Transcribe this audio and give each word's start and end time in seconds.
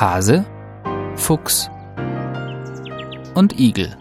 Hase, 0.00 0.46
Fuchs 1.16 1.68
und 3.34 3.58
Igel. 3.58 3.96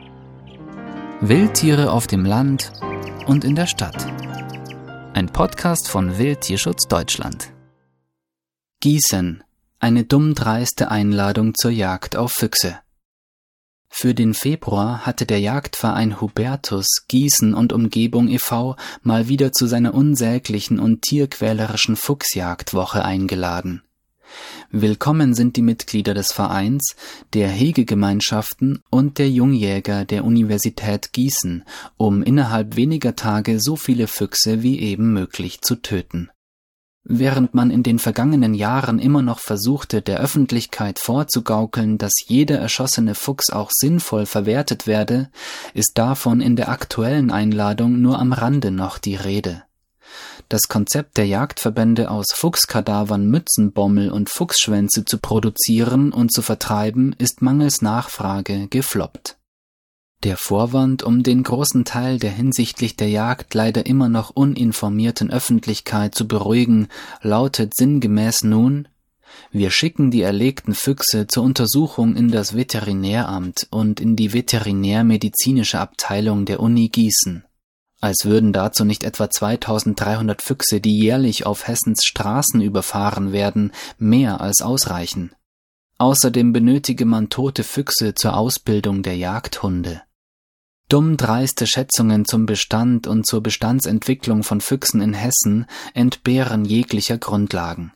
Wildtiere 1.21 1.92
auf 1.92 2.05
dem 2.05 2.23
Land 2.23 2.71
und 3.25 3.43
in 3.43 3.56
der 3.56 3.66
Stadt. 3.66 4.06
Ein 5.16 5.25
Podcast 5.33 5.90
von 5.90 6.20
Wildtierschutz 6.20 6.88
Deutschland. 6.88 7.52
Gießen. 8.80 9.44
Eine 9.80 10.04
dummdreiste 10.04 10.91
Einladung 10.91 11.55
zur 11.55 11.71
Jagd 11.71 12.16
auf 12.16 12.32
Füchse. 12.32 12.77
Für 13.89 14.14
den 14.14 14.36
Februar 14.36 15.04
hatte 15.04 15.25
der 15.25 15.39
Jagdverein 15.39 16.21
Hubertus 16.21 17.07
Gießen 17.07 17.55
und 17.55 17.73
Umgebung 17.73 18.27
e.V. 18.27 18.75
mal 19.02 19.29
wieder 19.29 19.52
zu 19.52 19.66
seiner 19.66 19.95
unsäglichen 19.95 20.79
und 20.79 21.02
tierquälerischen 21.02 21.95
Fuchsjagdwoche 21.95 23.04
eingeladen. 23.04 23.82
Willkommen 24.71 25.34
sind 25.34 25.55
die 25.55 25.61
Mitglieder 25.61 26.13
des 26.13 26.34
Vereins, 26.34 26.97
der 27.34 27.48
Hegegemeinschaften 27.48 28.84
und 28.90 29.17
der 29.17 29.30
Jungjäger 29.30 30.03
der 30.03 30.26
Universität 30.26 31.13
Gießen, 31.13 31.63
um 31.95 32.21
innerhalb 32.21 32.76
weniger 32.76 33.16
Tage 33.16 33.62
so 33.62 33.77
viele 33.77 34.07
Füchse 34.07 34.63
wie 34.63 34.80
eben 34.80 35.13
möglich 35.13 35.62
zu 35.62 35.76
töten. 35.76 36.30
Während 37.05 37.53
man 37.53 37.71
in 37.71 37.84
den 37.84 37.98
vergangenen 37.98 38.53
Jahren 38.53 38.99
immer 38.99 39.21
noch 39.21 39.40
versuchte, 39.40 40.02
der 40.02 40.20
Öffentlichkeit 40.20 40.99
vorzugaukeln, 40.99 41.98
dass 41.98 42.12
jeder 42.27 42.57
erschossene 42.59 43.15
Fuchs 43.15 43.49
auch 43.49 43.71
sinnvoll 43.71 44.26
verwertet 44.26 44.85
werde, 44.85 45.29
ist 45.73 45.93
davon 45.93 46.41
in 46.41 46.57
der 46.57 46.68
aktuellen 46.68 47.31
Einladung 47.31 48.02
nur 48.02 48.20
am 48.20 48.34
Rande 48.34 48.71
noch 48.71 48.98
die 48.98 49.15
Rede. 49.15 49.63
Das 50.49 50.69
Konzept 50.69 51.17
der 51.17 51.27
Jagdverbände 51.27 52.09
aus 52.09 52.27
Fuchskadavern 52.33 53.25
Mützenbommel 53.25 54.11
und 54.11 54.29
Fuchsschwänze 54.29 55.03
zu 55.03 55.17
produzieren 55.17 56.13
und 56.13 56.31
zu 56.31 56.41
vertreiben, 56.41 57.13
ist 57.17 57.41
mangels 57.41 57.81
Nachfrage 57.81 58.67
gefloppt. 58.67 59.37
Der 60.23 60.37
Vorwand, 60.37 61.04
um 61.04 61.21
den 61.21 61.43
großen 61.43 61.85
Teil 61.85 62.17
der 62.17 62.31
hinsichtlich 62.31 62.95
der 62.95 63.09
Jagd 63.09 63.54
leider 63.54 63.85
immer 63.85 64.09
noch 64.09 64.31
uninformierten 64.31 65.30
Öffentlichkeit 65.30 66.16
zu 66.16 66.28
beruhigen, 66.28 66.88
lautet 67.22 67.76
sinngemäß 67.76 68.44
nun 68.44 68.88
wir 69.52 69.72
schicken 69.72 70.11
die 70.11 70.22
erlegten 70.22 70.73
Füchse 70.73 71.28
zur 71.28 71.44
Untersuchung 71.44 72.16
in 72.16 72.30
das 72.30 72.56
Veterinäramt 72.56 73.67
und 73.70 74.00
in 74.00 74.16
die 74.16 74.34
veterinärmedizinische 74.34 75.80
Abteilung 75.80 76.45
der 76.45 76.59
Uni 76.59 76.89
Gießen. 76.89 77.44
Als 78.00 78.26
würden 78.26 78.53
dazu 78.53 78.86
nicht 78.86 79.03
etwa 79.03 79.30
2300 79.30 80.42
Füchse, 80.42 80.80
die 80.80 81.00
jährlich 81.00 81.45
auf 81.45 81.67
Hessens 81.67 82.06
Straßen 82.06 82.62
überfahren 82.62 83.31
werden, 83.31 83.72
mehr 83.98 84.39
als 84.39 84.62
ausreichen. 84.62 85.31
Außerdem 85.98 86.54
benötige 86.54 87.06
man 87.06 87.30
tote 87.30 87.64
Füchse 87.64 88.14
zur 88.14 88.38
Ausbildung 88.38 89.02
der 89.02 89.17
Jagdhunde. 89.17 90.04
Dummdreiste 90.89 91.66
Schätzungen 91.66 92.26
zum 92.26 92.45
Bestand 92.45 93.08
und 93.08 93.26
zur 93.26 93.42
Bestandsentwicklung 93.42 94.44
von 94.44 94.61
Füchsen 94.61 95.02
in 95.02 95.14
Hessen 95.14 95.66
entbehren 95.95 96.66
jeglicher 96.66 97.17
Grundlagen. 97.17 97.94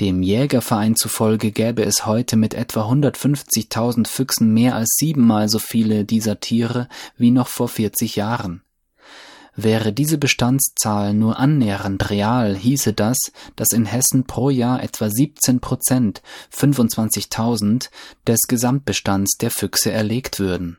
Dem 0.00 0.22
Jägerverein 0.22 0.96
zufolge 0.96 1.50
gäbe 1.50 1.82
es 1.82 2.04
heute 2.04 2.36
mit 2.36 2.54
etwa 2.54 2.90
150.000 2.90 4.06
Füchsen 4.06 4.52
mehr 4.52 4.74
als 4.74 4.96
siebenmal 4.98 5.48
so 5.48 5.58
viele 5.58 6.04
dieser 6.04 6.40
Tiere 6.40 6.88
wie 7.16 7.30
noch 7.30 7.48
vor 7.48 7.68
40 7.68 8.16
Jahren. 8.16 8.62
Wäre 9.56 9.92
diese 9.92 10.18
Bestandszahl 10.18 11.12
nur 11.14 11.38
annähernd 11.38 12.10
real, 12.10 12.56
hieße 12.56 12.92
das, 12.92 13.18
dass 13.56 13.72
in 13.72 13.84
Hessen 13.84 14.24
pro 14.26 14.50
Jahr 14.50 14.82
etwa 14.82 15.10
17 15.10 15.60
Prozent, 15.60 16.22
25.000, 16.54 17.90
des 18.26 18.40
Gesamtbestands 18.48 19.36
der 19.38 19.50
Füchse 19.50 19.90
erlegt 19.90 20.38
würden. 20.38 20.78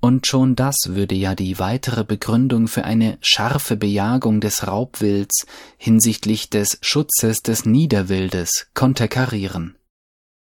Und 0.00 0.26
schon 0.26 0.54
das 0.54 0.76
würde 0.86 1.14
ja 1.14 1.34
die 1.34 1.58
weitere 1.58 2.04
Begründung 2.04 2.68
für 2.68 2.84
eine 2.84 3.18
scharfe 3.20 3.76
Bejagung 3.76 4.40
des 4.40 4.66
Raubwilds 4.66 5.46
hinsichtlich 5.76 6.50
des 6.50 6.78
Schutzes 6.82 7.42
des 7.42 7.64
Niederwildes 7.64 8.68
konterkarieren. 8.74 9.77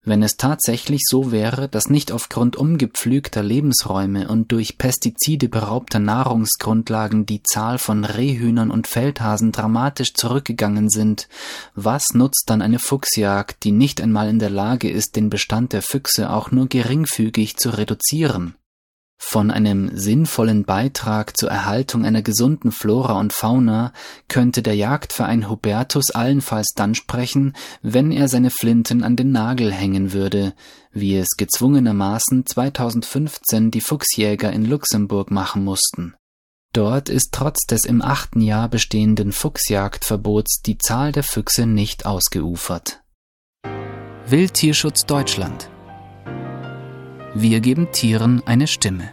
Wenn 0.05 0.21
es 0.21 0.35
tatsächlich 0.35 1.01
so 1.07 1.31
wäre, 1.31 1.69
dass 1.69 1.89
nicht 1.89 2.11
aufgrund 2.11 2.57
umgepflügter 2.57 3.41
Lebensräume 3.41 4.27
und 4.27 4.51
durch 4.51 4.77
Pestizide 4.77 5.47
beraubter 5.47 5.99
Nahrungsgrundlagen 5.99 7.25
die 7.25 7.41
Zahl 7.41 7.77
von 7.77 8.03
Rehhühnern 8.03 8.69
und 8.69 8.87
Feldhasen 8.87 9.53
dramatisch 9.53 10.13
zurückgegangen 10.13 10.89
sind, 10.89 11.29
was 11.73 12.07
nutzt 12.13 12.43
dann 12.47 12.61
eine 12.61 12.79
Fuchsjagd, 12.79 13.63
die 13.63 13.71
nicht 13.71 14.01
einmal 14.01 14.27
in 14.27 14.39
der 14.39 14.49
Lage 14.49 14.89
ist, 14.89 15.15
den 15.15 15.29
Bestand 15.29 15.71
der 15.71 15.81
Füchse 15.81 16.31
auch 16.31 16.51
nur 16.51 16.67
geringfügig 16.67 17.55
zu 17.55 17.69
reduzieren? 17.69 18.55
Von 19.25 19.49
einem 19.49 19.89
sinnvollen 19.97 20.63
Beitrag 20.63 21.35
zur 21.37 21.49
Erhaltung 21.49 22.05
einer 22.05 22.21
gesunden 22.21 22.71
Flora 22.71 23.19
und 23.19 23.33
Fauna 23.33 23.91
könnte 24.27 24.61
der 24.61 24.75
Jagdverein 24.75 25.49
Hubertus 25.49 26.11
allenfalls 26.11 26.73
dann 26.75 26.93
sprechen, 26.93 27.53
wenn 27.81 28.11
er 28.11 28.27
seine 28.27 28.51
Flinten 28.51 29.01
an 29.03 29.15
den 29.15 29.31
Nagel 29.31 29.71
hängen 29.71 30.13
würde, 30.13 30.53
wie 30.91 31.15
es 31.15 31.29
gezwungenermaßen 31.35 32.45
2015 32.45 33.71
die 33.71 33.81
Fuchsjäger 33.81 34.53
in 34.53 34.65
Luxemburg 34.65 35.31
machen 35.31 35.63
mussten. 35.63 36.13
Dort 36.73 37.09
ist 37.09 37.29
trotz 37.31 37.65
des 37.65 37.85
im 37.85 38.03
achten 38.03 38.41
Jahr 38.41 38.69
bestehenden 38.69 39.31
Fuchsjagdverbots 39.31 40.61
die 40.61 40.77
Zahl 40.77 41.11
der 41.11 41.23
Füchse 41.23 41.65
nicht 41.65 42.05
ausgeufert. 42.05 43.01
Wildtierschutz 44.27 45.05
Deutschland 45.05 45.69
wir 47.35 47.59
geben 47.61 47.91
Tieren 47.91 48.43
eine 48.45 48.67
Stimme. 48.67 49.11